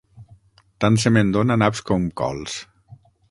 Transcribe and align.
Tant 0.85 0.97
se 1.03 1.11
me'n 1.17 1.35
dona 1.37 1.59
naps 1.63 1.83
com 1.91 2.09
cols! 2.23 2.57